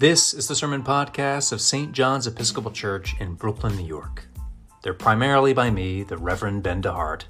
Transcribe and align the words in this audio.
This 0.00 0.32
is 0.32 0.48
the 0.48 0.54
Sermon 0.56 0.82
Podcast 0.82 1.52
of 1.52 1.60
St. 1.60 1.92
John's 1.92 2.26
Episcopal 2.26 2.70
Church 2.70 3.14
in 3.20 3.34
Brooklyn, 3.34 3.76
New 3.76 3.84
York. 3.84 4.24
They're 4.82 4.94
primarily 4.94 5.52
by 5.52 5.68
me, 5.68 6.04
the 6.04 6.16
Reverend 6.16 6.62
Ben 6.62 6.80
DeHart, 6.80 7.24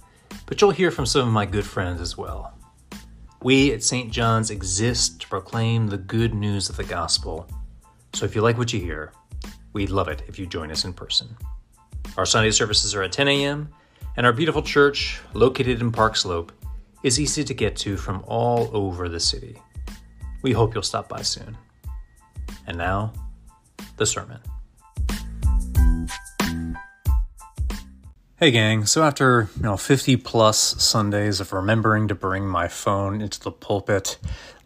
but 0.47 0.61
you'll 0.61 0.71
hear 0.71 0.93
from 0.93 1.05
some 1.05 1.27
of 1.27 1.35
my 1.35 1.47
good 1.47 1.67
friends 1.67 2.01
as 2.01 2.17
well. 2.17 2.57
We 3.43 3.73
at 3.73 3.83
St. 3.83 4.13
John's 4.13 4.53
exist 4.53 5.21
to 5.23 5.27
proclaim 5.27 5.89
the 5.89 5.99
good 5.99 6.33
news 6.33 6.69
of 6.69 6.77
the 6.77 6.85
gospel. 6.85 7.49
So 8.13 8.25
if 8.25 8.37
you 8.37 8.41
like 8.41 8.57
what 8.57 8.73
you 8.73 8.79
hear, 8.79 9.15
we'd 9.73 9.91
love 9.91 10.07
it 10.07 10.23
if 10.29 10.39
you 10.39 10.47
join 10.47 10.71
us 10.71 10.85
in 10.85 10.93
person. 10.93 11.37
Our 12.17 12.25
Sunday 12.25 12.53
services 12.53 12.95
are 12.95 13.03
at 13.03 13.11
10 13.11 13.27
a.m., 13.27 13.69
and 14.17 14.25
our 14.25 14.33
beautiful 14.33 14.63
church, 14.63 15.21
located 15.35 15.81
in 15.81 15.91
Park 15.91 16.15
Slope, 16.15 16.53
is 17.03 17.19
easy 17.19 17.43
to 17.43 17.53
get 17.53 17.75
to 17.79 17.97
from 17.97 18.23
all 18.29 18.71
over 18.73 19.09
the 19.09 19.19
city. 19.19 19.57
We 20.43 20.53
hope 20.53 20.73
you'll 20.73 20.85
stop 20.85 21.09
by 21.09 21.23
soon. 21.23 21.57
And 22.71 22.79
now, 22.79 23.13
the 23.97 24.07
sermon. 24.07 24.39
Hey 28.37 28.53
gang, 28.53 28.87
so 28.87 29.03
after, 29.03 29.49
you 29.57 29.63
know, 29.65 29.77
50 29.77 30.17
plus 30.19 30.81
Sundays 30.81 31.41
of 31.41 31.53
remembering 31.53 32.07
to 32.07 32.15
bring 32.15 32.47
my 32.47 32.69
phone 32.69 33.21
into 33.21 33.41
the 33.41 33.51
pulpit, 33.51 34.19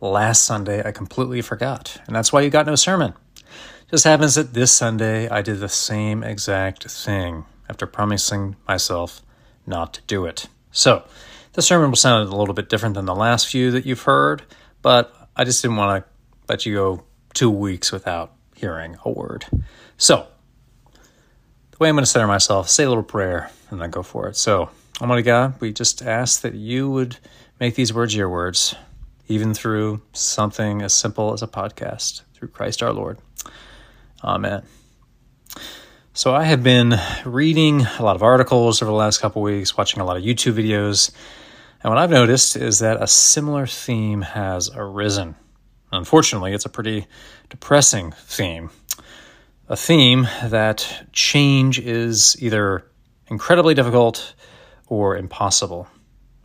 last 0.02 0.44
Sunday 0.44 0.86
I 0.86 0.92
completely 0.92 1.40
forgot. 1.40 1.96
And 2.06 2.14
that's 2.14 2.30
why 2.30 2.42
you 2.42 2.50
got 2.50 2.66
no 2.66 2.74
sermon. 2.74 3.14
Just 3.90 4.04
happens 4.04 4.34
that 4.34 4.52
this 4.52 4.70
Sunday 4.70 5.26
I 5.30 5.40
did 5.40 5.60
the 5.60 5.70
same 5.70 6.22
exact 6.22 6.84
thing 6.90 7.46
after 7.70 7.86
promising 7.86 8.56
myself 8.68 9.22
not 9.66 9.94
to 9.94 10.02
do 10.02 10.26
it. 10.26 10.46
So, 10.72 11.04
the 11.54 11.62
sermon 11.62 11.88
will 11.88 11.96
sound 11.96 12.28
a 12.28 12.36
little 12.36 12.52
bit 12.52 12.68
different 12.68 12.96
than 12.96 13.06
the 13.06 13.14
last 13.14 13.48
few 13.48 13.70
that 13.70 13.86
you've 13.86 14.02
heard, 14.02 14.42
but 14.82 15.30
I 15.34 15.44
just 15.44 15.62
didn't 15.62 15.78
want 15.78 16.04
to 16.04 16.10
let 16.52 16.66
you 16.66 16.74
go 16.74 17.04
two 17.34 17.50
weeks 17.50 17.92
without 17.92 18.32
hearing 18.54 18.96
a 19.04 19.10
word. 19.10 19.44
So, 19.96 20.26
the 21.70 21.76
way 21.78 21.88
I'm 21.88 21.96
going 21.96 22.04
to 22.04 22.10
center 22.10 22.26
myself, 22.26 22.68
say 22.68 22.84
a 22.84 22.88
little 22.88 23.02
prayer, 23.02 23.50
and 23.70 23.80
then 23.80 23.90
go 23.90 24.02
for 24.02 24.28
it. 24.28 24.36
So, 24.36 24.70
Almighty 25.00 25.22
God, 25.22 25.60
we 25.60 25.72
just 25.72 26.02
ask 26.02 26.40
that 26.42 26.54
you 26.54 26.88
would 26.90 27.18
make 27.58 27.74
these 27.74 27.92
words 27.92 28.14
your 28.14 28.30
words, 28.30 28.74
even 29.28 29.54
through 29.54 30.00
something 30.12 30.82
as 30.82 30.94
simple 30.94 31.32
as 31.32 31.42
a 31.42 31.48
podcast, 31.48 32.22
through 32.32 32.48
Christ 32.48 32.82
our 32.82 32.92
Lord. 32.92 33.18
Amen. 34.22 34.62
So, 36.12 36.34
I 36.34 36.44
have 36.44 36.62
been 36.62 36.94
reading 37.24 37.82
a 37.82 38.02
lot 38.02 38.14
of 38.14 38.22
articles 38.22 38.80
over 38.80 38.90
the 38.90 38.96
last 38.96 39.20
couple 39.20 39.42
weeks, 39.42 39.76
watching 39.76 40.00
a 40.00 40.04
lot 40.04 40.16
of 40.16 40.22
YouTube 40.22 40.54
videos, 40.54 41.10
and 41.82 41.90
what 41.90 41.98
I've 41.98 42.10
noticed 42.10 42.56
is 42.56 42.78
that 42.78 43.02
a 43.02 43.06
similar 43.06 43.66
theme 43.66 44.22
has 44.22 44.70
arisen. 44.74 45.34
Unfortunately, 45.92 46.52
it's 46.52 46.64
a 46.64 46.70
pretty 46.70 47.06
depressing 47.48 48.12
theme 48.12 48.70
a 49.68 49.76
theme 49.76 50.28
that 50.44 51.08
change 51.12 51.78
is 51.78 52.36
either 52.40 52.84
incredibly 53.28 53.74
difficult 53.74 54.34
or 54.86 55.16
impossible. 55.16 55.88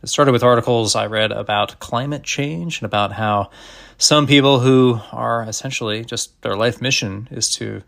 It 0.02 0.08
started 0.08 0.32
with 0.32 0.42
articles 0.42 0.96
I 0.96 1.06
read 1.06 1.30
about 1.30 1.78
climate 1.80 2.22
change 2.22 2.78
and 2.78 2.86
about 2.86 3.12
how 3.12 3.50
some 3.98 4.26
people 4.26 4.60
who 4.60 4.98
are 5.12 5.42
essentially 5.42 6.04
just 6.04 6.40
their 6.40 6.56
life 6.56 6.80
mission 6.80 7.28
is 7.30 7.50
to 7.56 7.82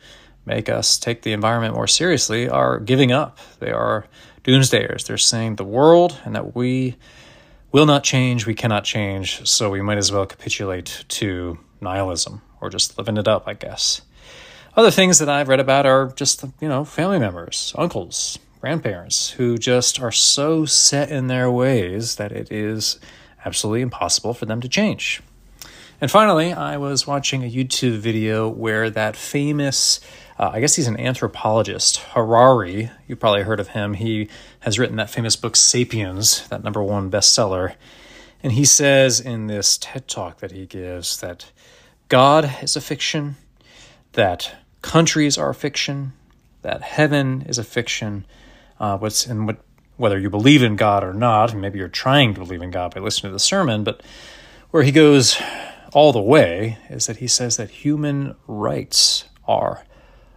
make 0.44 0.68
us 0.68 0.98
take 0.98 1.22
the 1.22 1.32
environment 1.32 1.74
more 1.74 1.86
seriously 1.86 2.48
are 2.48 2.78
giving 2.78 3.12
up. 3.12 3.38
They 3.60 3.70
are 3.70 4.06
doomsdayers. 4.44 5.06
They're 5.06 5.16
saying 5.16 5.56
the 5.56 5.64
world 5.64 6.20
and 6.24 6.34
that 6.34 6.54
we 6.54 6.96
will 7.72 7.86
not 7.86 8.04
change, 8.04 8.46
we 8.46 8.54
cannot 8.54 8.84
change, 8.84 9.46
so 9.48 9.70
we 9.70 9.80
might 9.80 9.98
as 9.98 10.12
well 10.12 10.26
capitulate 10.26 11.04
to 11.08 11.58
nihilism 11.80 12.42
or 12.60 12.70
just 12.70 12.96
living 12.98 13.16
it 13.16 13.26
up, 13.26 13.48
I 13.48 13.54
guess. 13.54 14.02
Other 14.76 14.90
things 14.90 15.18
that 15.18 15.28
I've 15.28 15.48
read 15.48 15.60
about 15.60 15.86
are 15.86 16.12
just, 16.14 16.44
you 16.60 16.68
know, 16.68 16.84
family 16.84 17.18
members, 17.18 17.74
uncles, 17.76 18.38
grandparents 18.60 19.30
who 19.30 19.58
just 19.58 20.00
are 20.00 20.12
so 20.12 20.64
set 20.64 21.10
in 21.10 21.26
their 21.26 21.50
ways 21.50 22.16
that 22.16 22.30
it 22.30 22.52
is 22.52 23.00
absolutely 23.44 23.80
impossible 23.80 24.34
for 24.34 24.46
them 24.46 24.60
to 24.60 24.68
change. 24.68 25.20
And 26.00 26.10
finally, 26.10 26.52
I 26.52 26.76
was 26.76 27.06
watching 27.06 27.44
a 27.44 27.50
YouTube 27.50 27.98
video 27.98 28.48
where 28.48 28.90
that 28.90 29.16
famous, 29.16 30.00
uh, 30.38 30.50
I 30.52 30.60
guess 30.60 30.76
he's 30.76 30.86
an 30.86 30.98
anthropologist, 30.98 31.98
Harari, 31.98 32.90
you 33.06 33.16
probably 33.16 33.42
heard 33.42 33.60
of 33.60 33.68
him. 33.68 33.94
He 33.94 34.28
has 34.60 34.78
written 34.78 34.96
that 34.96 35.10
famous 35.10 35.36
book, 35.36 35.56
Sapiens, 35.56 36.48
that 36.48 36.62
number 36.62 36.82
one 36.82 37.10
bestseller. 37.10 37.74
And 38.42 38.52
he 38.52 38.64
says 38.64 39.20
in 39.20 39.46
this 39.46 39.78
TED 39.78 40.08
talk 40.08 40.38
that 40.38 40.52
he 40.52 40.66
gives 40.66 41.20
that 41.20 41.52
God 42.08 42.56
is 42.62 42.76
a 42.76 42.80
fiction, 42.80 43.36
that 44.12 44.56
countries 44.80 45.38
are 45.38 45.50
a 45.50 45.54
fiction, 45.54 46.12
that 46.62 46.82
heaven 46.82 47.42
is 47.48 47.58
a 47.58 47.64
fiction. 47.64 48.26
Uh, 48.80 48.98
what's 48.98 49.26
and 49.26 49.46
what 49.46 49.58
whether 49.96 50.18
you 50.18 50.30
believe 50.30 50.62
in 50.62 50.74
God 50.74 51.04
or 51.04 51.12
not, 51.12 51.54
maybe 51.54 51.78
you're 51.78 51.88
trying 51.88 52.34
to 52.34 52.40
believe 52.40 52.62
in 52.62 52.70
God 52.70 52.94
by 52.94 53.00
listening 53.00 53.30
to 53.30 53.34
the 53.34 53.38
sermon, 53.38 53.84
but 53.84 54.02
where 54.70 54.82
he 54.82 54.90
goes 54.90 55.40
all 55.92 56.12
the 56.12 56.20
way 56.20 56.78
is 56.88 57.06
that 57.06 57.18
he 57.18 57.28
says 57.28 57.56
that 57.58 57.70
human 57.70 58.34
rights 58.46 59.26
are 59.46 59.84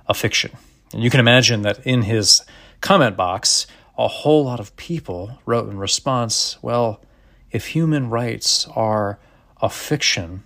a 0.07 0.13
fiction. 0.13 0.51
And 0.93 1.03
you 1.03 1.09
can 1.09 1.19
imagine 1.19 1.61
that 1.63 1.85
in 1.85 2.03
his 2.03 2.43
comment 2.81 3.17
box, 3.17 3.67
a 3.97 4.07
whole 4.07 4.45
lot 4.45 4.59
of 4.59 4.75
people 4.75 5.39
wrote 5.45 5.69
in 5.69 5.77
response, 5.77 6.57
well, 6.61 7.01
if 7.51 7.67
human 7.67 8.09
rights 8.09 8.67
are 8.75 9.19
a 9.61 9.69
fiction, 9.69 10.43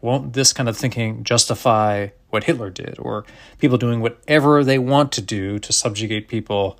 won't 0.00 0.32
this 0.32 0.52
kind 0.52 0.68
of 0.68 0.76
thinking 0.76 1.24
justify 1.24 2.08
what 2.28 2.44
Hitler 2.44 2.70
did 2.70 2.96
or 2.98 3.24
people 3.58 3.78
doing 3.78 4.00
whatever 4.00 4.62
they 4.62 4.78
want 4.78 5.12
to 5.12 5.20
do 5.22 5.58
to 5.58 5.72
subjugate 5.72 6.28
people, 6.28 6.78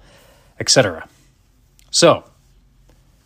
etc.? 0.59 1.09
So, 1.91 2.25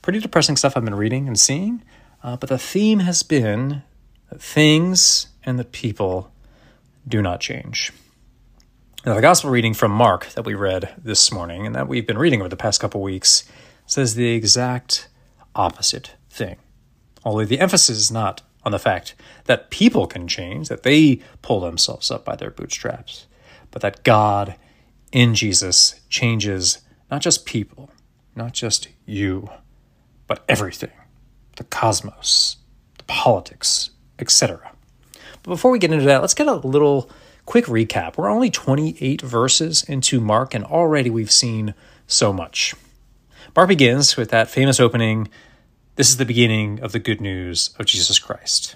pretty 0.03 0.21
depressing 0.21 0.57
stuff 0.57 0.77
I've 0.77 0.85
been 0.85 0.95
reading 0.95 1.27
and 1.27 1.39
seeing, 1.39 1.83
uh, 2.23 2.37
but 2.37 2.49
the 2.49 2.59
theme 2.59 3.01
has 3.01 3.23
been 3.23 3.83
that 4.31 4.41
things 4.41 5.29
and 5.45 5.59
the 5.59 5.65
people 5.65 6.33
do 7.07 7.21
not 7.21 7.41
change. 7.41 7.93
Now, 9.07 9.13
the 9.13 9.21
gospel 9.21 9.51
reading 9.51 9.75
from 9.75 9.91
Mark 9.91 10.29
that 10.31 10.47
we 10.47 10.55
read 10.55 10.95
this 10.97 11.31
morning 11.31 11.67
and 11.67 11.75
that 11.75 11.89
we've 11.89 12.07
been 12.07 12.17
reading 12.17 12.41
over 12.41 12.49
the 12.49 12.57
past 12.57 12.81
couple 12.81 13.03
weeks 13.03 13.45
says 13.85 14.15
the 14.15 14.31
exact 14.31 15.09
opposite 15.55 16.15
thing. 16.31 16.57
Only 17.23 17.45
the 17.45 17.61
emphasis 17.61 17.99
is 17.99 18.11
not 18.11 18.41
on 18.65 18.73
the 18.73 18.79
fact 18.79 19.15
that 19.45 19.69
people 19.69 20.07
can 20.07 20.27
change, 20.27 20.69
that 20.71 20.85
they 20.85 21.21
pull 21.43 21.61
themselves 21.61 22.11
up 22.11 22.25
by 22.25 22.35
their 22.35 22.51
bootstraps, 22.51 23.27
but 23.71 23.83
that 23.83 24.05
God 24.05 24.55
in 25.13 25.35
Jesus 25.35 26.01
changes 26.09 26.79
not 27.11 27.21
just 27.21 27.45
people, 27.45 27.91
not 28.35 28.55
just 28.55 28.89
you, 29.05 29.51
but 30.27 30.45
everything 30.49 30.93
the 31.57 31.65
cosmos, 31.65 32.57
the 32.97 33.05
politics, 33.05 33.91
etc. 34.19 34.73
But 35.43 35.51
before 35.51 35.71
we 35.71 35.79
get 35.79 35.93
into 35.93 36.07
that, 36.07 36.23
let's 36.23 36.33
get 36.33 36.47
a 36.47 36.55
little 36.55 37.11
quick 37.47 37.67
recap. 37.67 38.17
We're 38.17 38.31
only 38.31 38.51
28 38.51 39.23
verses 39.23 39.83
into 39.85 40.21
Mark, 40.21 40.55
and 40.55 40.65
already 40.65 41.11
we've 41.11 41.31
seen 41.31 41.75
so 42.07 42.33
much. 42.33 42.75
Mark 43.55 43.69
begins 43.69 44.17
with 44.17 44.31
that 44.31 44.51
famous 44.51 44.81
opening 44.81 45.29
this 45.97 46.09
is 46.09 46.17
the 46.17 46.25
beginning 46.25 46.81
of 46.81 46.91
the 46.91 46.99
good 46.99 47.21
news 47.21 47.71
of 47.79 47.87
Jesus 47.87 48.19
Christ. 48.19 48.75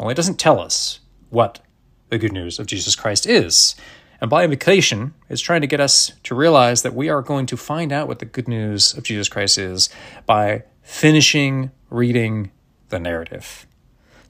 Only 0.00 0.12
it 0.12 0.16
doesn't 0.16 0.38
tell 0.38 0.58
us 0.58 1.00
what 1.28 1.60
the 2.08 2.16
good 2.16 2.32
news 2.32 2.58
of 2.58 2.66
Jesus 2.66 2.96
Christ 2.96 3.26
is. 3.26 3.74
And 4.18 4.30
by 4.30 4.44
implication, 4.44 5.12
it's 5.28 5.42
trying 5.42 5.60
to 5.60 5.66
get 5.66 5.80
us 5.80 6.12
to 6.22 6.34
realize 6.34 6.80
that 6.80 6.94
we 6.94 7.10
are 7.10 7.20
going 7.20 7.44
to 7.46 7.58
find 7.58 7.92
out 7.92 8.08
what 8.08 8.18
the 8.18 8.24
good 8.24 8.48
news 8.48 8.96
of 8.96 9.04
Jesus 9.04 9.28
Christ 9.28 9.58
is 9.58 9.90
by 10.24 10.62
finishing 10.80 11.70
reading 11.90 12.50
the 12.88 12.98
narrative. 12.98 13.66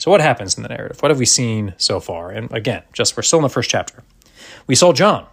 So, 0.05 0.11
what 0.11 0.21
happens 0.21 0.59
in 0.59 0.63
the 0.63 0.69
narrative? 0.69 1.01
What 1.01 1.11
have 1.11 1.19
we 1.19 1.25
seen 1.25 1.73
so 1.79 1.99
far? 1.99 2.31
And 2.31 2.53
again, 2.53 2.83
just 2.93 3.17
we're 3.17 3.23
still 3.23 3.39
in 3.39 3.43
the 3.45 3.49
first 3.49 3.71
chapter. 3.71 4.03
We 4.67 4.75
saw 4.75 4.93
John. 4.93 5.27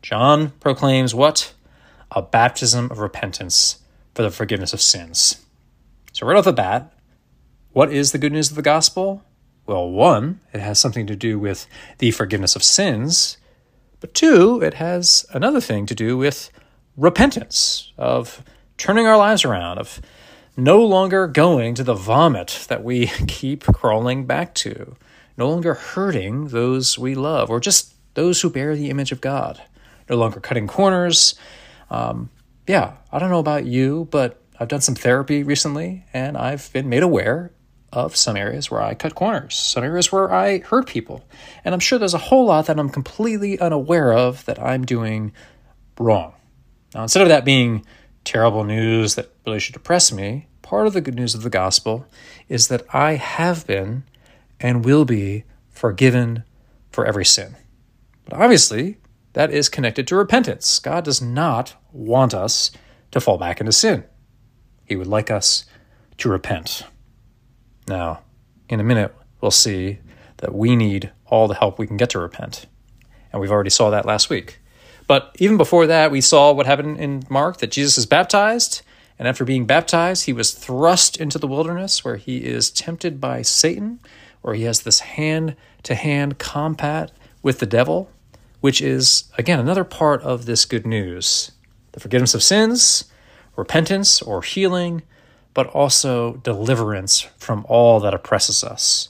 John 0.00 0.50
proclaims 0.60 1.12
what? 1.12 1.52
A 2.12 2.22
baptism 2.22 2.88
of 2.92 3.00
repentance 3.00 3.80
for 4.14 4.22
the 4.22 4.30
forgiveness 4.30 4.72
of 4.72 4.80
sins. 4.80 5.44
So, 6.12 6.24
right 6.24 6.36
off 6.36 6.44
the 6.44 6.52
bat, 6.52 6.92
what 7.72 7.90
is 7.90 8.12
the 8.12 8.18
good 8.18 8.30
news 8.30 8.48
of 8.48 8.54
the 8.54 8.62
gospel? 8.62 9.24
Well, 9.66 9.90
one, 9.90 10.38
it 10.52 10.60
has 10.60 10.78
something 10.78 11.08
to 11.08 11.16
do 11.16 11.36
with 11.36 11.66
the 11.98 12.12
forgiveness 12.12 12.54
of 12.54 12.62
sins, 12.62 13.38
but 13.98 14.14
two, 14.14 14.62
it 14.62 14.74
has 14.74 15.26
another 15.30 15.60
thing 15.60 15.84
to 15.86 15.96
do 15.96 16.16
with 16.16 16.52
repentance, 16.96 17.92
of 17.98 18.44
turning 18.78 19.08
our 19.08 19.16
lives 19.16 19.44
around, 19.44 19.78
of 19.78 20.00
no 20.56 20.84
longer 20.84 21.26
going 21.26 21.74
to 21.74 21.84
the 21.84 21.94
vomit 21.94 22.64
that 22.68 22.82
we 22.82 23.06
keep 23.28 23.64
crawling 23.64 24.26
back 24.26 24.54
to, 24.54 24.96
no 25.36 25.48
longer 25.48 25.74
hurting 25.74 26.48
those 26.48 26.98
we 26.98 27.14
love, 27.14 27.50
or 27.50 27.60
just 27.60 27.94
those 28.14 28.40
who 28.40 28.50
bear 28.50 28.74
the 28.74 28.90
image 28.90 29.12
of 29.12 29.20
God, 29.20 29.62
no 30.08 30.16
longer 30.16 30.40
cutting 30.40 30.66
corners. 30.66 31.34
Um, 31.90 32.30
yeah, 32.66 32.94
I 33.12 33.18
don't 33.18 33.30
know 33.30 33.38
about 33.38 33.66
you, 33.66 34.08
but 34.10 34.40
I've 34.58 34.68
done 34.68 34.80
some 34.80 34.94
therapy 34.94 35.42
recently 35.42 36.04
and 36.12 36.36
I've 36.36 36.72
been 36.72 36.88
made 36.88 37.02
aware 37.02 37.52
of 37.92 38.16
some 38.16 38.36
areas 38.36 38.70
where 38.70 38.82
I 38.82 38.94
cut 38.94 39.14
corners, 39.14 39.54
some 39.54 39.84
areas 39.84 40.10
where 40.10 40.32
I 40.32 40.58
hurt 40.58 40.86
people. 40.86 41.24
And 41.64 41.74
I'm 41.74 41.80
sure 41.80 41.98
there's 41.98 42.14
a 42.14 42.18
whole 42.18 42.46
lot 42.46 42.66
that 42.66 42.78
I'm 42.78 42.88
completely 42.88 43.58
unaware 43.58 44.12
of 44.12 44.44
that 44.46 44.60
I'm 44.60 44.84
doing 44.84 45.32
wrong. 45.98 46.34
Now, 46.94 47.02
instead 47.02 47.22
of 47.22 47.28
that 47.28 47.44
being 47.44 47.84
terrible 48.26 48.64
news 48.64 49.14
that 49.14 49.30
really 49.46 49.60
should 49.60 49.72
depress 49.72 50.12
me, 50.12 50.48
part 50.60 50.86
of 50.86 50.92
the 50.92 51.00
good 51.00 51.14
news 51.14 51.34
of 51.34 51.42
the 51.42 51.50
gospel 51.50 52.06
is 52.48 52.68
that 52.68 52.84
I 52.92 53.14
have 53.14 53.66
been 53.66 54.04
and 54.60 54.84
will 54.84 55.04
be 55.04 55.44
forgiven 55.70 56.42
for 56.90 57.06
every 57.06 57.24
sin. 57.24 57.56
But 58.24 58.38
obviously, 58.38 58.98
that 59.34 59.50
is 59.50 59.68
connected 59.68 60.06
to 60.08 60.16
repentance. 60.16 60.78
God 60.78 61.04
does 61.04 61.22
not 61.22 61.74
want 61.92 62.34
us 62.34 62.72
to 63.12 63.20
fall 63.20 63.38
back 63.38 63.60
into 63.60 63.72
sin, 63.72 64.04
He 64.84 64.96
would 64.96 65.06
like 65.06 65.30
us 65.30 65.64
to 66.18 66.28
repent. 66.28 66.82
Now, 67.88 68.20
in 68.68 68.80
a 68.80 68.84
minute, 68.84 69.14
we'll 69.40 69.50
see 69.50 70.00
that 70.38 70.54
we 70.54 70.74
need 70.74 71.12
all 71.26 71.46
the 71.46 71.54
help 71.54 71.78
we 71.78 71.86
can 71.86 71.96
get 71.96 72.10
to 72.10 72.18
repent. 72.18 72.66
And 73.32 73.40
we've 73.40 73.52
already 73.52 73.70
saw 73.70 73.90
that 73.90 74.06
last 74.06 74.28
week. 74.28 74.58
But 75.06 75.34
even 75.38 75.56
before 75.56 75.86
that, 75.86 76.10
we 76.10 76.20
saw 76.20 76.52
what 76.52 76.66
happened 76.66 76.98
in 76.98 77.22
Mark 77.28 77.58
that 77.58 77.70
Jesus 77.70 77.96
is 77.98 78.06
baptized. 78.06 78.82
And 79.18 79.26
after 79.26 79.44
being 79.44 79.66
baptized, 79.66 80.26
he 80.26 80.32
was 80.32 80.52
thrust 80.52 81.16
into 81.16 81.38
the 81.38 81.46
wilderness 81.46 82.04
where 82.04 82.16
he 82.16 82.38
is 82.38 82.70
tempted 82.70 83.20
by 83.20 83.42
Satan, 83.42 84.00
or 84.42 84.54
he 84.54 84.64
has 84.64 84.82
this 84.82 85.00
hand 85.00 85.56
to 85.84 85.94
hand 85.94 86.38
combat 86.38 87.12
with 87.42 87.60
the 87.60 87.66
devil, 87.66 88.10
which 88.60 88.82
is, 88.82 89.24
again, 89.38 89.60
another 89.60 89.84
part 89.84 90.22
of 90.22 90.46
this 90.46 90.64
good 90.64 90.86
news 90.86 91.52
the 91.92 92.00
forgiveness 92.00 92.34
of 92.34 92.42
sins, 92.42 93.04
repentance 93.56 94.20
or 94.20 94.42
healing, 94.42 95.00
but 95.54 95.66
also 95.68 96.34
deliverance 96.34 97.22
from 97.38 97.64
all 97.70 98.00
that 98.00 98.12
oppresses 98.12 98.62
us. 98.62 99.08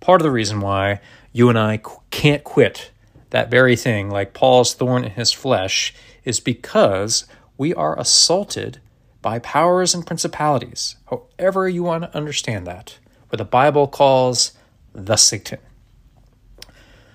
Part 0.00 0.22
of 0.22 0.24
the 0.24 0.30
reason 0.30 0.60
why 0.60 1.00
you 1.32 1.50
and 1.50 1.58
I 1.58 1.82
can't 2.10 2.42
quit 2.42 2.91
that 3.32 3.50
very 3.50 3.76
thing, 3.76 4.10
like 4.10 4.34
Paul's 4.34 4.74
thorn 4.74 5.04
in 5.04 5.10
his 5.12 5.32
flesh, 5.32 5.92
is 6.22 6.38
because 6.38 7.24
we 7.56 7.74
are 7.74 7.98
assaulted 7.98 8.80
by 9.22 9.38
powers 9.38 9.94
and 9.94 10.06
principalities, 10.06 10.96
however 11.08 11.68
you 11.68 11.82
want 11.82 12.04
to 12.04 12.16
understand 12.16 12.66
that, 12.66 12.98
what 13.28 13.38
the 13.38 13.44
Bible 13.44 13.86
calls 13.86 14.52
the 14.92 15.16
Satan. 15.16 15.60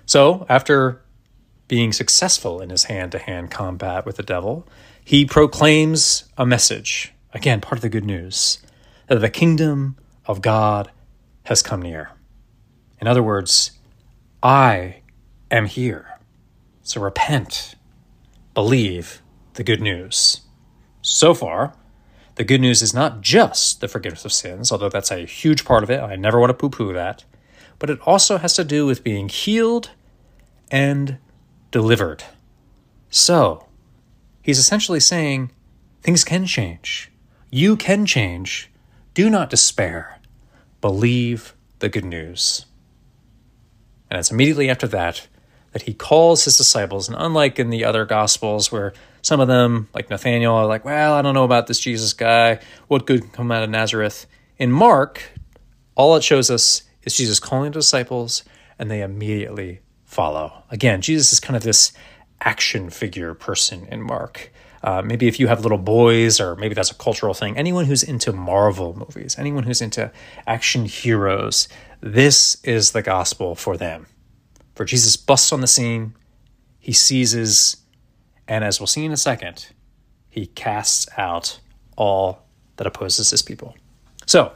So, 0.06 0.46
after 0.50 1.02
being 1.68 1.94
successful 1.94 2.62
in 2.62 2.70
his 2.70 2.86
hand 2.86 3.12
to 3.12 3.20
hand 3.20 3.52
combat 3.52 4.06
with 4.06 4.16
the 4.16 4.24
devil, 4.24 4.68
he 5.04 5.26
proclaims 5.26 6.24
a 6.38 6.46
message. 6.46 7.14
Again, 7.34 7.62
part 7.62 7.78
of 7.78 7.82
the 7.82 7.90
good 7.90 8.06
news 8.06 8.60
that 9.08 9.20
the 9.20 9.30
kingdom 9.30 9.98
of 10.26 10.42
God 10.42 10.90
has 11.44 11.62
come 11.62 11.82
near. 11.82 12.12
In 13.00 13.08
other 13.08 13.22
words, 13.22 13.72
I 14.42 15.02
am 15.52 15.66
here. 15.66 16.20
So 16.82 17.02
repent, 17.02 17.76
believe 18.54 19.22
the 19.54 19.64
good 19.64 19.82
news. 19.82 20.42
So 21.02 21.34
far, 21.34 21.74
the 22.36 22.44
good 22.44 22.62
news 22.62 22.82
is 22.82 22.94
not 22.94 23.22
just 23.22 23.82
the 23.82 23.88
forgiveness 23.88 24.26
of 24.26 24.32
sins, 24.32 24.72
although 24.72 24.90
that's 24.90 25.12
a 25.12 25.26
huge 25.26 25.66
part 25.66 25.84
of 25.84 25.90
it. 25.90 26.00
I 26.00 26.16
never 26.16 26.40
want 26.40 26.52
to 26.52 26.54
poo 26.54 26.70
poo 26.70 26.94
that. 26.94 27.26
But 27.80 27.90
it 27.90 28.00
also 28.02 28.38
has 28.38 28.56
to 28.56 28.64
do 28.64 28.86
with 28.86 29.04
being 29.04 29.30
healed 29.30 29.92
and 30.72 31.18
delivered. 31.72 32.24
So, 33.10 33.68
he's 34.42 34.60
essentially 34.60 35.00
saying 35.00 35.52
things 36.02 36.24
can 36.24 36.46
change. 36.46 37.12
You 37.50 37.76
can 37.76 38.06
change 38.06 38.70
do 39.18 39.32
not 39.32 39.50
despair. 39.50 40.20
Believe 40.80 41.56
the 41.80 41.90
good 41.90 42.06
news. 42.06 42.68
And 44.12 44.20
it's 44.20 44.30
immediately 44.30 44.70
after 44.70 44.86
that 44.90 45.28
that 45.78 45.84
he 45.84 45.94
calls 45.94 46.46
his 46.46 46.58
disciples. 46.58 47.08
And 47.08 47.16
unlike 47.20 47.60
in 47.60 47.70
the 47.70 47.86
other 47.86 48.04
gospels, 48.04 48.72
where 48.72 48.94
some 49.22 49.40
of 49.40 49.48
them, 49.48 49.88
like 49.94 50.10
Nathaniel, 50.10 50.56
are 50.56 50.66
like, 50.66 50.84
well, 50.84 51.14
I 51.14 51.22
don't 51.22 51.36
know 51.36 51.44
about 51.44 51.68
this 51.68 51.80
Jesus 51.80 52.14
guy. 52.14 52.60
What 52.88 53.06
good 53.06 53.22
can 53.22 53.30
come 53.30 53.52
out 53.52 53.62
of 53.62 53.70
Nazareth? 53.70 54.26
In 54.58 54.72
Mark, 54.72 55.22
all 55.94 56.16
it 56.16 56.24
shows 56.24 56.50
us 56.50 56.82
is 57.04 57.16
Jesus 57.16 57.40
calling 57.40 57.74
the 57.74 57.78
disciples, 57.78 58.44
and 58.80 58.90
they 58.90 59.04
immediately 59.04 59.82
follow. 60.04 60.64
Again, 60.72 61.00
Jesus 61.02 61.32
is 61.32 61.40
kind 61.40 61.56
of 61.56 61.62
this 61.62 61.94
action 62.42 62.90
figure 62.90 63.36
person 63.36 63.86
in 63.92 64.02
Mark. 64.02 64.52
Uh, 64.82 65.04
maybe 65.04 65.28
if 65.28 65.40
you 65.40 65.46
have 65.46 65.62
little 65.62 65.78
boys, 65.78 66.40
or 66.40 66.56
maybe 66.56 66.74
that's 66.74 66.90
a 66.90 66.96
cultural 66.96 67.36
thing, 67.36 67.56
anyone 67.56 67.86
who's 67.86 68.02
into 68.02 68.34
Marvel 68.34 68.98
movies, 68.98 69.36
anyone 69.38 69.62
who's 69.62 69.82
into 69.84 70.12
action 70.48 70.86
heroes, 70.86 71.68
this 72.02 72.58
is 72.64 72.94
the 72.94 73.04
gospel 73.04 73.54
for 73.54 73.78
them. 73.78 74.08
For 74.78 74.86
Jesus 74.86 75.18
busts 75.18 75.52
on 75.52 75.62
the 75.62 75.68
scene, 75.68 76.14
he 76.78 76.94
seizes, 76.94 77.78
and 78.48 78.64
as 78.64 78.80
we'll 78.80 78.86
see 78.86 79.04
in 79.04 79.12
a 79.12 79.18
second, 79.18 79.70
he 80.30 80.46
casts 80.46 81.10
out 81.18 81.60
all 81.96 82.44
that 82.76 82.86
opposes 82.86 83.32
his 83.32 83.42
people. 83.42 83.76
So, 84.28 84.54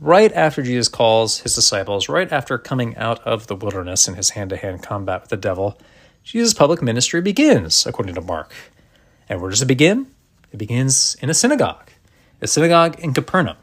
right 0.00 0.32
after 0.32 0.62
Jesus 0.62 0.86
calls 0.86 1.40
his 1.40 1.56
disciples, 1.56 2.08
right 2.08 2.30
after 2.30 2.58
coming 2.58 2.96
out 2.96 3.18
of 3.26 3.48
the 3.48 3.56
wilderness 3.56 4.06
in 4.06 4.14
his 4.14 4.30
hand 4.30 4.50
to 4.50 4.56
hand 4.56 4.84
combat 4.84 5.22
with 5.22 5.30
the 5.30 5.36
devil, 5.36 5.76
Jesus' 6.22 6.54
public 6.54 6.80
ministry 6.80 7.20
begins, 7.20 7.86
according 7.86 8.14
to 8.14 8.20
Mark. 8.20 8.54
And 9.28 9.40
where 9.40 9.50
does 9.50 9.62
it 9.62 9.66
begin? 9.66 10.06
It 10.52 10.58
begins 10.58 11.16
in 11.20 11.28
a 11.28 11.34
synagogue, 11.34 11.90
a 12.40 12.46
synagogue 12.46 13.00
in 13.00 13.12
Capernaum. 13.12 13.56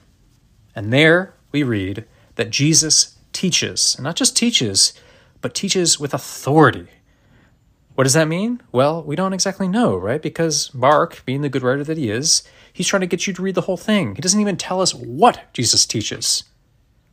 And 0.76 0.92
there 0.92 1.34
we 1.54 1.64
read 1.64 2.04
that 2.36 2.50
Jesus 2.50 3.18
teaches, 3.32 3.96
and 3.96 4.04
not 4.04 4.18
just 4.18 4.36
teaches, 4.36 4.92
but 5.44 5.54
teaches 5.54 6.00
with 6.00 6.16
authority. 6.16 6.88
What 7.96 8.06
does 8.06 8.14
that 8.14 8.28
mean? 8.28 8.62
Well, 8.72 9.04
we 9.04 9.16
don't 9.16 9.34
exactly 9.34 9.68
know, 9.68 9.96
right? 9.96 10.22
Because 10.22 10.74
Mark, 10.74 11.24
being 11.26 11.42
the 11.42 11.50
good 11.50 11.62
writer 11.62 11.84
that 11.84 11.98
he 11.98 12.10
is, 12.10 12.42
he's 12.72 12.88
trying 12.88 13.02
to 13.02 13.08
get 13.08 13.28
you 13.28 13.34
to 13.34 13.42
read 13.42 13.54
the 13.54 13.62
whole 13.62 13.78
thing. 13.78 14.16
He 14.16 14.22
doesn't 14.22 14.40
even 14.40 14.58
tell 14.58 14.82
us 14.82 14.96
what 14.96 15.54
Jesus 15.54 15.86
teaches. 15.86 16.46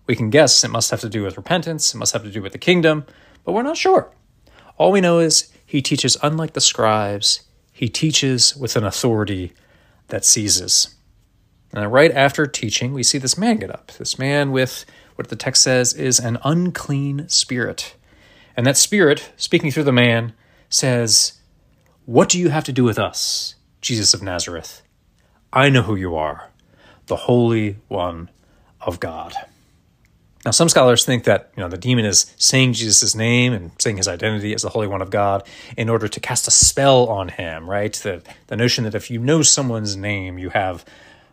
We 0.07 0.17
can 0.17 0.31
guess 0.31 0.65
it 0.65 0.71
must 0.71 0.91
have 0.91 1.01
to 1.01 1.11
do 1.11 1.23
with 1.23 1.37
repentance, 1.37 1.95
it 1.95 1.99
must 1.99 2.15
have 2.15 2.23
to 2.23 2.31
do 2.31 2.41
with 2.41 2.53
the 2.53 2.59
kingdom, 2.59 3.05
but 3.45 3.53
we're 3.53 3.63
not 3.63 3.77
sure. 3.77 4.11
All 4.79 4.91
we 4.91 5.03
know 5.03 5.19
is 5.19 5.53
he 5.67 5.83
teaches 5.83 6.17
unlike 6.23 6.55
the 6.55 6.61
scribes, 6.61 7.43
he 7.73 7.89
teaches 7.89 8.57
with 8.57 8.77
an 8.77 8.85
authority 8.85 9.53
that 10.09 10.25
seizes. 10.25 10.95
And 11.73 11.93
right 11.93 12.13
after 12.13 12.47
teaching, 12.47 12.95
we 12.95 13.03
see 13.03 13.19
this 13.19 13.37
man 13.37 13.59
get 13.59 13.71
up. 13.71 13.93
This 13.99 14.19
man 14.19 14.51
with 14.51 14.87
what 15.17 15.29
the 15.29 15.37
text 15.37 15.63
says 15.63 15.93
is 15.93 16.19
an 16.19 16.39
unclean 16.45 17.29
spirit. 17.29 17.95
And 18.61 18.67
that 18.67 18.77
spirit, 18.77 19.33
speaking 19.39 19.71
through 19.71 19.85
the 19.85 19.91
man, 19.91 20.35
says, 20.69 21.41
What 22.05 22.29
do 22.29 22.39
you 22.39 22.51
have 22.51 22.65
to 22.65 22.75
do 22.75 22.85
with 22.85 22.99
us, 22.99 23.55
Jesus 23.81 24.13
of 24.13 24.23
Nazareth? 24.23 24.83
I 25.51 25.71
know 25.71 25.81
who 25.81 25.97
you 25.97 26.15
are, 26.15 26.51
the 27.07 27.17
Holy 27.17 27.79
One 27.89 28.29
of 28.83 29.01
God. 29.01 29.33
Now, 30.45 30.51
some 30.51 30.69
scholars 30.69 31.07
think 31.07 31.25
that 31.25 31.51
you 31.57 31.63
know 31.63 31.71
the 31.71 31.79
demon 31.79 32.05
is 32.05 32.35
saying 32.37 32.75
Jesus' 32.75 33.15
name 33.15 33.55
and 33.55 33.71
saying 33.79 33.97
his 33.97 34.07
identity 34.07 34.53
as 34.53 34.61
the 34.61 34.69
Holy 34.69 34.87
One 34.87 35.01
of 35.01 35.09
God 35.09 35.49
in 35.79 35.89
order 35.89 36.07
to 36.07 36.21
cast 36.21 36.47
a 36.47 36.51
spell 36.51 37.09
on 37.09 37.31
him, 37.31 37.67
right? 37.67 37.95
The, 37.95 38.23
the 38.49 38.57
notion 38.57 38.85
that 38.85 38.95
if 38.95 39.11
you 39.11 39.21
know 39.21 39.41
someone's 39.41 39.97
name, 39.97 40.37
you 40.37 40.51
have 40.51 40.85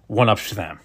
one 0.08 0.30
up 0.30 0.40
to 0.40 0.56
them. 0.56 0.80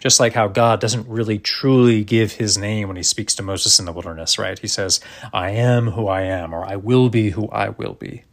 Just 0.00 0.18
like 0.18 0.32
how 0.32 0.48
God 0.48 0.80
doesn't 0.80 1.06
really 1.06 1.38
truly 1.38 2.02
give 2.02 2.32
his 2.32 2.56
name 2.56 2.88
when 2.88 2.96
he 2.96 3.02
speaks 3.02 3.34
to 3.34 3.42
Moses 3.42 3.78
in 3.78 3.84
the 3.84 3.92
wilderness, 3.92 4.38
right? 4.38 4.58
He 4.58 4.66
says, 4.66 4.98
I 5.32 5.50
am 5.50 5.88
who 5.88 6.08
I 6.08 6.22
am, 6.22 6.54
or 6.54 6.64
I 6.64 6.76
will 6.76 7.10
be 7.10 7.30
who 7.30 7.48
I 7.50 7.68
will 7.68 7.94
be. 7.94 8.24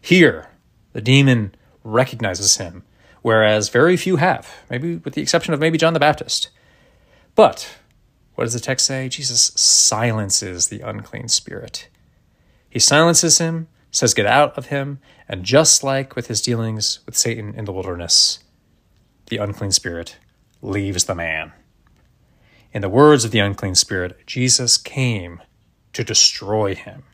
Here, 0.00 0.50
the 0.92 1.00
demon 1.00 1.54
recognizes 1.84 2.56
him, 2.56 2.82
whereas 3.22 3.68
very 3.68 3.96
few 3.96 4.16
have, 4.16 4.52
maybe 4.68 4.96
with 4.96 5.14
the 5.14 5.22
exception 5.22 5.54
of 5.54 5.60
maybe 5.60 5.78
John 5.78 5.94
the 5.94 6.00
Baptist. 6.00 6.50
But 7.36 7.78
what 8.34 8.44
does 8.44 8.54
the 8.54 8.60
text 8.60 8.84
say? 8.84 9.08
Jesus 9.08 9.52
silences 9.54 10.66
the 10.66 10.80
unclean 10.80 11.28
spirit. 11.28 11.88
He 12.68 12.80
silences 12.80 13.38
him, 13.38 13.68
says, 13.92 14.14
Get 14.14 14.26
out 14.26 14.58
of 14.58 14.66
him, 14.66 14.98
and 15.28 15.44
just 15.44 15.84
like 15.84 16.16
with 16.16 16.26
his 16.26 16.42
dealings 16.42 16.98
with 17.06 17.16
Satan 17.16 17.54
in 17.54 17.66
the 17.66 17.72
wilderness, 17.72 18.40
the 19.26 19.36
unclean 19.36 19.70
spirit 19.70 20.16
leaves 20.64 21.04
the 21.04 21.14
man. 21.14 21.52
In 22.72 22.82
the 22.82 22.88
words 22.88 23.24
of 23.24 23.30
the 23.30 23.38
unclean 23.38 23.74
spirit, 23.74 24.18
Jesus 24.26 24.76
came 24.76 25.40
to 25.92 26.02
destroy 26.02 26.74
him, 26.74 27.04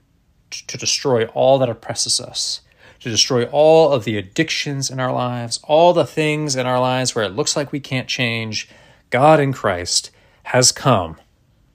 to 0.51 0.79
destroy 0.79 1.27
all 1.27 1.59
that 1.59 1.69
oppresses 1.69 2.21
us, 2.21 2.63
to 3.01 3.11
destroy 3.11 3.45
all 3.47 3.93
of 3.93 4.05
the 4.05 4.17
addictions 4.17 4.91
in 4.91 5.01
our 5.01 5.13
lives, 5.13 5.61
all 5.65 5.93
the 5.93 6.07
things 6.07 6.57
in 6.57 6.67
our 6.67 6.81
lives 6.81 7.15
where 7.15 7.25
it 7.25 7.35
looks 7.35 7.57
like 7.57 7.73
we 7.73 7.81
can't 7.81 8.09
change. 8.09 8.69
God 9.11 9.41
in 9.41 9.53
Christ 9.53 10.11
has 10.45 10.73
come 10.73 11.17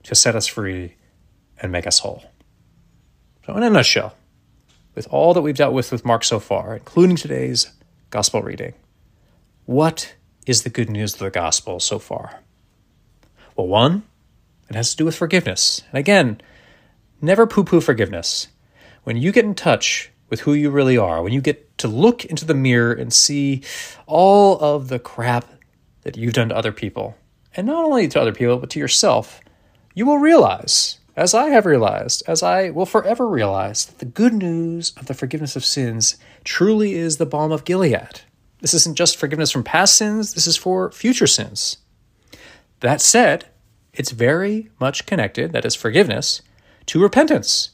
to 0.04 0.16
set 0.16 0.36
us 0.36 0.48
free 0.48 0.96
and 1.62 1.72
make 1.72 1.86
us 1.86 2.00
whole. 2.00 2.24
So, 3.46 3.56
in 3.56 3.64
a 3.64 3.70
nutshell, 3.70 4.16
with 4.96 5.08
all 5.12 5.34
that 5.34 5.42
we've 5.42 5.56
dealt 5.56 5.74
with 5.74 5.92
with 5.92 6.06
Mark 6.06 6.24
so 6.24 6.40
far, 6.40 6.76
including 6.76 7.16
today's 7.16 7.72
gospel 8.10 8.42
reading, 8.42 8.74
what 9.66 10.16
is 10.46 10.64
the 10.64 10.70
good 10.70 10.90
news 10.90 11.14
of 11.14 11.20
the 11.20 11.30
gospel 11.30 11.80
so 11.80 12.00
far? 12.00 12.42
Well, 13.56 13.68
one, 13.68 14.04
It 14.70 14.76
has 14.76 14.92
to 14.92 14.98
do 14.98 15.06
with 15.06 15.16
forgiveness. 15.16 15.84
And 15.92 16.00
again, 16.00 16.42
never 17.22 17.46
poo 17.46 17.64
poo 17.64 17.82
forgiveness. 17.82 18.48
When 19.04 19.18
you 19.18 19.32
get 19.32 19.46
in 19.46 19.56
touch 19.56 20.12
with 20.30 20.42
who 20.42 20.54
you 20.54 20.72
really 20.72 20.98
are, 20.98 21.22
when 21.22 21.34
you 21.34 21.42
get 21.42 21.78
to 21.78 21.88
look 21.88 22.26
into 22.26 22.46
the 22.46 22.56
mirror 22.56 22.92
and 22.92 23.14
see 23.14 23.62
all 24.08 24.60
of 24.60 24.88
the 24.88 25.00
crap 25.00 25.46
that 26.02 26.18
you've 26.18 26.34
done 26.34 26.50
to 26.50 26.58
other 26.58 26.72
people, 26.72 27.16
and 27.56 27.68
not 27.68 27.86
only 27.86 28.08
to 28.08 28.20
other 28.20 28.34
people, 28.34 28.58
but 28.58 28.70
to 28.72 28.80
yourself, 28.80 29.40
you 29.94 30.06
will 30.06 30.18
realize, 30.18 31.00
as 31.16 31.34
I 31.34 31.50
have 31.50 31.66
realized, 31.66 32.24
as 32.28 32.42
I 32.42 32.72
will 32.72 32.86
forever 32.86 33.28
realize, 33.28 33.86
that 33.86 34.00
the 34.00 34.06
good 34.06 34.34
news 34.34 34.94
of 34.98 35.06
the 35.06 35.14
forgiveness 35.14 35.56
of 35.56 35.64
sins 35.64 36.18
truly 36.44 36.96
is 36.96 37.18
the 37.18 37.26
balm 37.26 37.52
of 37.52 37.66
Gilead. 37.66 38.22
This 38.66 38.74
isn't 38.74 38.98
just 38.98 39.18
forgiveness 39.18 39.52
from 39.52 39.64
past 39.64 39.96
sins, 39.96 40.34
this 40.34 40.48
is 40.48 40.58
for 40.58 40.90
future 40.90 41.28
sins. 41.28 41.78
That 42.80 43.00
said, 43.00 43.46
it's 43.94 44.10
very 44.10 44.72
much 44.80 45.06
connected, 45.06 45.54
that 45.54 45.66
is 45.66 45.76
forgiveness, 45.76 46.42
to 46.88 47.00
repentance, 47.00 47.70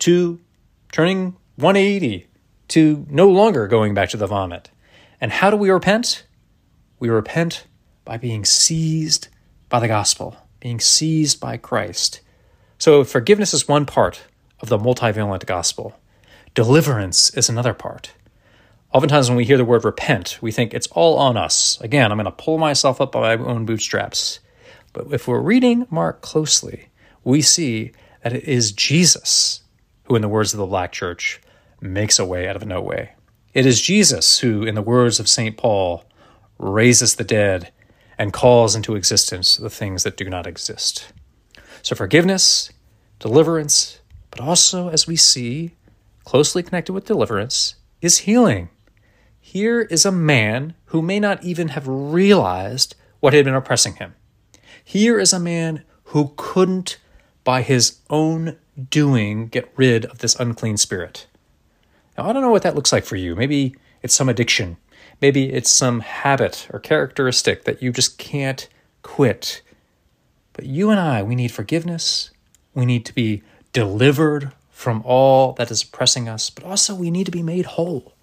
to 0.00 0.38
turning 0.92 1.38
180, 1.56 2.26
to 2.68 3.06
no 3.08 3.26
longer 3.26 3.66
going 3.66 3.94
back 3.94 4.10
to 4.10 4.18
the 4.18 4.26
vomit. 4.26 4.68
And 5.18 5.32
how 5.32 5.48
do 5.48 5.56
we 5.56 5.70
repent? 5.70 6.26
We 6.98 7.08
repent 7.08 7.64
by 8.04 8.18
being 8.18 8.44
seized 8.44 9.28
by 9.70 9.80
the 9.80 9.88
gospel, 9.88 10.36
being 10.60 10.78
seized 10.78 11.40
by 11.40 11.56
Christ. 11.56 12.20
So 12.76 13.02
forgiveness 13.02 13.54
is 13.54 13.66
one 13.66 13.86
part 13.86 14.24
of 14.60 14.68
the 14.68 14.76
multivalent 14.76 15.46
gospel. 15.46 15.98
Deliverance 16.54 17.30
is 17.30 17.48
another 17.48 17.72
part. 17.72 18.12
Oftentimes, 18.94 19.28
when 19.28 19.36
we 19.36 19.44
hear 19.44 19.56
the 19.56 19.64
word 19.64 19.84
repent, 19.84 20.38
we 20.40 20.52
think 20.52 20.72
it's 20.72 20.86
all 20.92 21.18
on 21.18 21.36
us. 21.36 21.80
Again, 21.80 22.12
I'm 22.12 22.16
going 22.16 22.26
to 22.26 22.30
pull 22.30 22.58
myself 22.58 23.00
up 23.00 23.10
by 23.10 23.34
my 23.34 23.44
own 23.44 23.66
bootstraps. 23.66 24.38
But 24.92 25.12
if 25.12 25.26
we're 25.26 25.40
reading 25.40 25.88
Mark 25.90 26.20
closely, 26.20 26.90
we 27.24 27.42
see 27.42 27.90
that 28.22 28.32
it 28.32 28.44
is 28.44 28.70
Jesus 28.70 29.62
who, 30.04 30.14
in 30.14 30.22
the 30.22 30.28
words 30.28 30.54
of 30.54 30.58
the 30.58 30.66
Black 30.66 30.92
Church, 30.92 31.40
makes 31.80 32.20
a 32.20 32.24
way 32.24 32.46
out 32.46 32.54
of 32.54 32.64
no 32.66 32.80
way. 32.80 33.14
It 33.52 33.66
is 33.66 33.80
Jesus 33.80 34.38
who, 34.38 34.62
in 34.62 34.76
the 34.76 34.82
words 34.82 35.18
of 35.18 35.28
St. 35.28 35.56
Paul, 35.56 36.04
raises 36.60 37.16
the 37.16 37.24
dead 37.24 37.72
and 38.16 38.32
calls 38.32 38.76
into 38.76 38.94
existence 38.94 39.56
the 39.56 39.70
things 39.70 40.04
that 40.04 40.16
do 40.16 40.30
not 40.30 40.46
exist. 40.46 41.12
So, 41.82 41.96
forgiveness, 41.96 42.70
deliverance, 43.18 43.98
but 44.30 44.40
also, 44.40 44.88
as 44.88 45.08
we 45.08 45.16
see, 45.16 45.72
closely 46.22 46.62
connected 46.62 46.92
with 46.92 47.06
deliverance, 47.06 47.74
is 48.00 48.18
healing. 48.18 48.68
Here 49.46 49.82
is 49.82 50.06
a 50.06 50.10
man 50.10 50.74
who 50.86 51.02
may 51.02 51.20
not 51.20 51.44
even 51.44 51.68
have 51.68 51.86
realized 51.86 52.96
what 53.20 53.34
had 53.34 53.44
been 53.44 53.54
oppressing 53.54 53.96
him. 53.96 54.14
Here 54.82 55.20
is 55.20 55.34
a 55.34 55.38
man 55.38 55.84
who 56.04 56.32
couldn't, 56.36 56.96
by 57.44 57.60
his 57.60 57.98
own 58.08 58.56
doing, 58.88 59.48
get 59.48 59.70
rid 59.76 60.06
of 60.06 60.20
this 60.20 60.34
unclean 60.40 60.78
spirit. 60.78 61.26
Now, 62.16 62.26
I 62.26 62.32
don't 62.32 62.40
know 62.40 62.50
what 62.50 62.62
that 62.62 62.74
looks 62.74 62.90
like 62.90 63.04
for 63.04 63.16
you. 63.16 63.36
Maybe 63.36 63.76
it's 64.02 64.14
some 64.14 64.30
addiction. 64.30 64.78
Maybe 65.20 65.52
it's 65.52 65.70
some 65.70 66.00
habit 66.00 66.66
or 66.72 66.80
characteristic 66.80 67.64
that 67.64 67.82
you 67.82 67.92
just 67.92 68.16
can't 68.16 68.66
quit. 69.02 69.60
But 70.54 70.64
you 70.64 70.88
and 70.88 70.98
I, 70.98 71.22
we 71.22 71.34
need 71.34 71.52
forgiveness. 71.52 72.30
We 72.72 72.86
need 72.86 73.04
to 73.04 73.14
be 73.14 73.42
delivered 73.74 74.52
from 74.70 75.02
all 75.04 75.52
that 75.52 75.70
is 75.70 75.82
oppressing 75.82 76.30
us, 76.30 76.48
but 76.48 76.64
also 76.64 76.94
we 76.94 77.10
need 77.10 77.26
to 77.26 77.30
be 77.30 77.42
made 77.42 77.66
whole. 77.66 78.13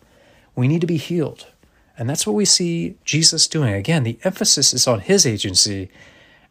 We 0.55 0.67
need 0.67 0.81
to 0.81 0.87
be 0.87 0.97
healed. 0.97 1.47
And 1.97 2.09
that's 2.09 2.25
what 2.25 2.35
we 2.35 2.45
see 2.45 2.97
Jesus 3.05 3.47
doing. 3.47 3.73
Again, 3.73 4.03
the 4.03 4.19
emphasis 4.23 4.73
is 4.73 4.87
on 4.87 5.01
his 5.01 5.25
agency 5.25 5.89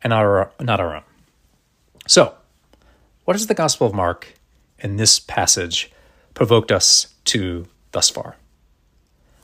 and 0.03 0.11
not 0.11 0.25
our, 0.25 0.53
not 0.61 0.81
our 0.81 0.97
own. 0.97 1.03
So, 2.07 2.35
what 3.25 3.35
has 3.35 3.47
the 3.47 3.55
Gospel 3.55 3.87
of 3.87 3.95
Mark 3.95 4.35
in 4.79 4.97
this 4.97 5.19
passage 5.19 5.91
provoked 6.35 6.73
us 6.73 7.15
to 7.27 7.67
thus 7.93 8.11
far? 8.11 8.37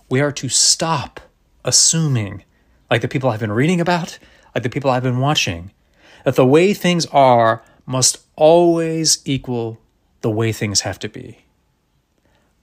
We 0.09 0.21
are 0.21 0.33
to 0.33 0.49
stop 0.49 1.21
assuming, 1.65 2.45
like 2.91 3.01
the 3.01 3.09
people 3.09 3.29
I've 3.29 3.41
been 3.41 3.53
reading 3.53 3.81
about, 3.81 4.19
like 4.55 4.63
the 4.63 4.71
people 4.71 4.91
I've 4.91 5.03
been 5.03 5.19
watching, 5.19 5.73
that 6.25 6.37
the 6.37 6.47
way 6.47 6.73
things 6.73 7.07
are 7.07 7.63
must 7.85 8.19
always 8.37 9.21
equal 9.25 9.79
the 10.21 10.31
way 10.31 10.53
things 10.53 10.81
have 10.81 10.99
to 11.01 11.09
be. 11.09 11.45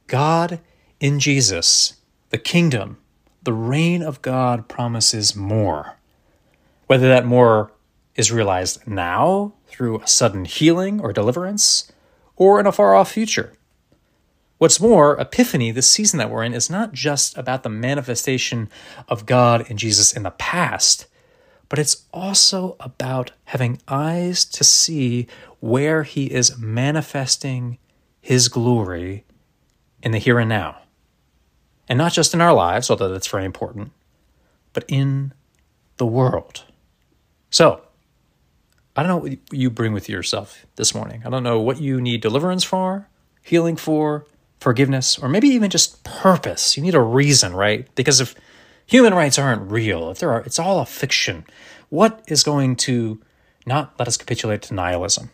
God 0.07 0.59
in 1.03 1.19
Jesus, 1.19 1.95
the 2.29 2.37
kingdom, 2.37 2.95
the 3.43 3.51
reign 3.51 4.01
of 4.01 4.21
God 4.21 4.69
promises 4.69 5.35
more. 5.35 5.97
Whether 6.87 7.09
that 7.09 7.25
more 7.25 7.73
is 8.15 8.31
realized 8.31 8.87
now 8.87 9.51
through 9.67 9.99
a 9.99 10.07
sudden 10.07 10.45
healing 10.45 11.01
or 11.01 11.11
deliverance, 11.11 11.91
or 12.37 12.57
in 12.57 12.65
a 12.65 12.71
far 12.71 12.95
off 12.95 13.11
future. 13.11 13.51
What's 14.59 14.79
more, 14.79 15.19
Epiphany, 15.19 15.71
the 15.71 15.81
season 15.81 16.19
that 16.19 16.29
we're 16.29 16.45
in, 16.45 16.53
is 16.53 16.69
not 16.69 16.93
just 16.93 17.37
about 17.37 17.63
the 17.63 17.69
manifestation 17.69 18.69
of 19.09 19.25
God 19.25 19.69
in 19.69 19.75
Jesus 19.75 20.13
in 20.13 20.23
the 20.23 20.31
past, 20.31 21.07
but 21.67 21.79
it's 21.79 22.05
also 22.13 22.77
about 22.79 23.31
having 23.45 23.81
eyes 23.89 24.45
to 24.45 24.63
see 24.63 25.27
where 25.59 26.03
He 26.03 26.31
is 26.31 26.57
manifesting 26.57 27.77
His 28.21 28.47
glory 28.47 29.25
in 30.01 30.13
the 30.13 30.17
here 30.17 30.39
and 30.39 30.47
now. 30.47 30.77
And 31.87 31.97
not 31.97 32.13
just 32.13 32.33
in 32.33 32.41
our 32.41 32.53
lives, 32.53 32.89
although 32.89 33.09
that's 33.09 33.27
very 33.27 33.45
important, 33.45 33.91
but 34.71 34.85
in 34.87 35.33
the 35.97 36.05
world. 36.05 36.63
So, 37.49 37.81
I 38.95 39.03
don't 39.03 39.09
know 39.09 39.29
what 39.29 39.53
you 39.53 39.69
bring 39.69 39.93
with 39.93 40.07
yourself 40.07 40.65
this 40.75 40.93
morning. 40.93 41.23
I 41.25 41.29
don't 41.29 41.43
know 41.43 41.59
what 41.59 41.81
you 41.81 41.99
need 41.99 42.21
deliverance 42.21 42.63
for, 42.63 43.09
healing 43.41 43.75
for, 43.75 44.25
forgiveness, 44.59 45.17
or 45.17 45.27
maybe 45.27 45.49
even 45.49 45.69
just 45.69 46.03
purpose. 46.03 46.77
You 46.77 46.83
need 46.83 46.95
a 46.95 47.01
reason, 47.01 47.53
right? 47.53 47.87
Because 47.95 48.21
if 48.21 48.35
human 48.85 49.13
rights 49.13 49.37
aren't 49.37 49.69
real, 49.69 50.09
if 50.11 50.19
there 50.19 50.31
are, 50.31 50.41
it's 50.41 50.59
all 50.59 50.79
a 50.79 50.85
fiction. 50.85 51.45
What 51.89 52.23
is 52.27 52.43
going 52.43 52.75
to 52.77 53.19
not 53.65 53.93
let 53.99 54.07
us 54.07 54.17
capitulate 54.17 54.61
to 54.63 54.73
nihilism? 54.73 55.31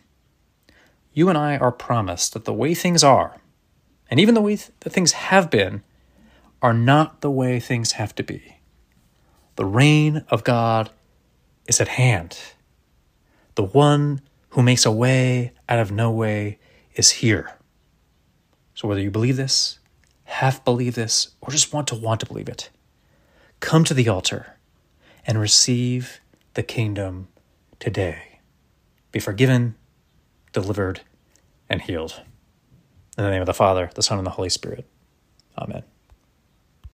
You 1.12 1.28
and 1.28 1.38
I 1.38 1.56
are 1.58 1.72
promised 1.72 2.32
that 2.32 2.44
the 2.44 2.52
way 2.52 2.74
things 2.74 3.04
are, 3.04 3.40
and 4.10 4.18
even 4.18 4.34
the 4.34 4.40
way 4.40 4.56
th- 4.56 4.70
that 4.80 4.90
things 4.90 5.12
have 5.12 5.50
been, 5.50 5.82
are 6.62 6.74
not 6.74 7.20
the 7.20 7.30
way 7.30 7.58
things 7.58 7.92
have 7.92 8.14
to 8.16 8.22
be. 8.22 8.56
The 9.56 9.64
reign 9.64 10.24
of 10.28 10.44
God 10.44 10.90
is 11.66 11.80
at 11.80 11.88
hand. 11.88 12.38
The 13.54 13.64
one 13.64 14.20
who 14.50 14.62
makes 14.62 14.84
a 14.84 14.92
way 14.92 15.52
out 15.68 15.78
of 15.78 15.92
no 15.92 16.10
way 16.10 16.58
is 16.94 17.10
here. 17.10 17.52
So, 18.74 18.88
whether 18.88 19.00
you 19.00 19.10
believe 19.10 19.36
this, 19.36 19.78
half 20.24 20.64
believe 20.64 20.94
this, 20.94 21.34
or 21.40 21.50
just 21.50 21.72
want 21.72 21.88
to 21.88 21.94
want 21.94 22.20
to 22.20 22.26
believe 22.26 22.48
it, 22.48 22.70
come 23.60 23.84
to 23.84 23.94
the 23.94 24.08
altar 24.08 24.56
and 25.26 25.38
receive 25.38 26.20
the 26.54 26.62
kingdom 26.62 27.28
today. 27.78 28.40
Be 29.12 29.20
forgiven, 29.20 29.74
delivered, 30.52 31.02
and 31.68 31.82
healed. 31.82 32.22
In 33.18 33.24
the 33.24 33.30
name 33.30 33.42
of 33.42 33.46
the 33.46 33.54
Father, 33.54 33.90
the 33.94 34.02
Son, 34.02 34.18
and 34.18 34.26
the 34.26 34.30
Holy 34.30 34.48
Spirit. 34.48 34.86
Amen. 35.58 35.82